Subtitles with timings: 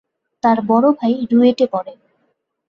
[0.43, 1.93] তার বড় ভাই রুয়েটে পড়ে।